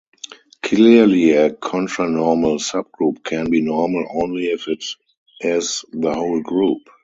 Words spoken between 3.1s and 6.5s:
can be normal only if it is the whole